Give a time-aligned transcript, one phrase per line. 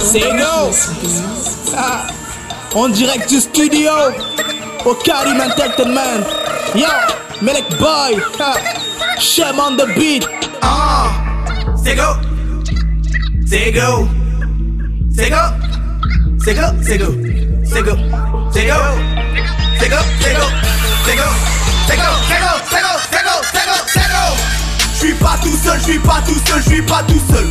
[0.00, 0.70] C'est go
[1.76, 2.06] ah,
[2.74, 3.90] En direct du studio
[4.84, 6.26] Au Karim Entertainment
[6.74, 6.88] Yo,
[7.42, 8.54] Melek Boy ah,
[9.20, 10.28] Shem on the beat
[10.62, 11.10] Ah,
[11.84, 12.02] c'est go
[13.46, 14.08] C'est go
[15.14, 15.36] C'est go
[16.44, 17.14] C'est go C'est go
[17.62, 17.96] C'est go
[18.52, 19.36] C'est go C'est go
[19.80, 20.46] C'est go C'est go
[21.04, 21.28] C'est go
[21.86, 24.26] C'est go C'est go C'est go C'est go C'est go
[24.92, 27.48] Je suis pas tout seul, je suis pas tout seul, je suis pas tout seul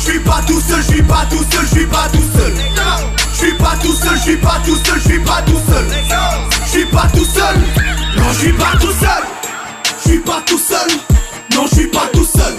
[0.00, 2.54] je pas tout seul, je pas tout seul, je pas tout seul.
[3.32, 5.86] Je suis pas tout seul, je pas tout seul, je pas tout seul.
[6.72, 7.56] Je pas tout seul.
[8.16, 9.24] Non, je pas tout seul.
[10.06, 10.90] Je pas tout seul.
[11.54, 12.54] Non, je suis pas tout seul.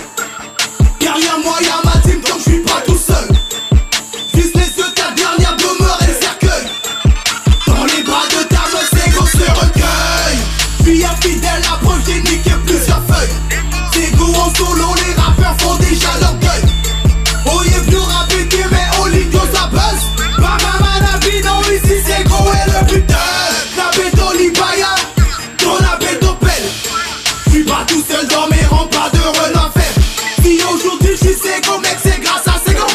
[31.21, 32.87] J'y sais qu'on mec, c'est grâce à Sego.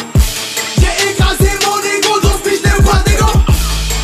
[0.77, 3.25] J'ai écrasé mon ego, donc puis je n'ai pas d'ego.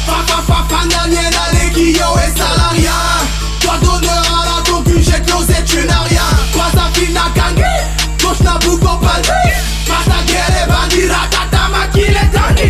[0.05, 3.19] Papa, papa, nanien, allez, guillot et salariat.
[3.59, 6.21] Toi, d'honneur à la ton budget, closé, tu n'as rien.
[6.53, 7.65] Quoi, ça file la gangue,
[8.21, 12.69] gauche, n'a bout de Bata, guerre, bandit, ratata, maquille, et tangi.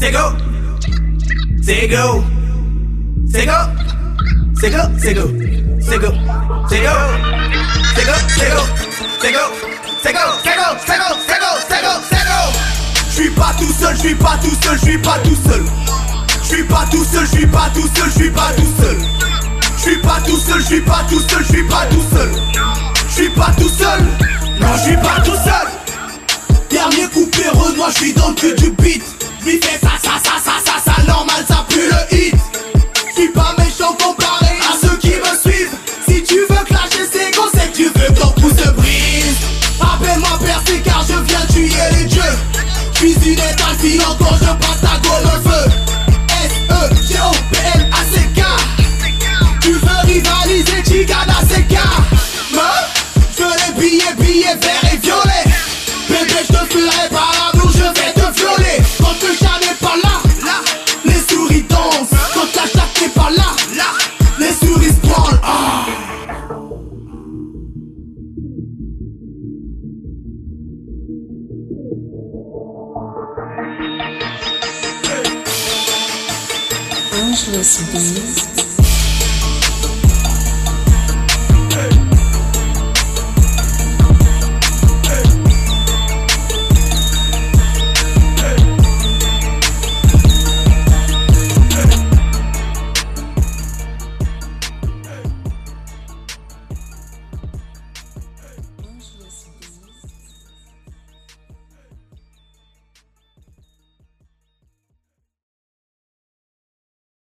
[0.00, 0.24] Sego,
[1.62, 2.24] Sego,
[3.30, 3.58] Sego,
[4.58, 5.53] Sego, Sego.
[5.86, 6.08] C'est go
[6.68, 6.88] C'est go
[7.94, 8.60] C'est go C'est go
[9.20, 9.38] C'est go
[10.02, 12.40] C'est go C'est go C'est go C'est go C'est go C'est go
[13.10, 15.64] J'suis pas tout seul, j'suis pas tout seul, j'suis pas tout seul
[16.42, 18.98] J'suis pas tout seul, j'suis pas tout seul, j'suis pas tout seul
[19.78, 22.30] J'suis pas tout seul, j'suis pas tout seul, j'suis pas tout seul
[23.10, 24.00] J'suis pas tout seul
[24.60, 25.68] Non, j'suis pas tout seul
[26.70, 29.04] Dernier coupé Renoir, je suis dans le cul du beat.
[29.42, 29.92] J'm'y fais ça,
[44.80, 45.53] 大过了。
[77.34, 78.63] Conscious bees.